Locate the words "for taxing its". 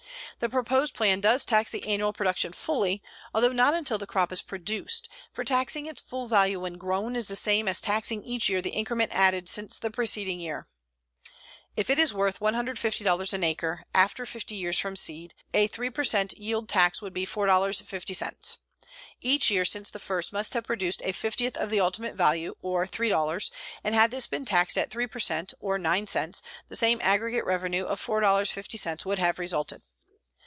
5.31-6.01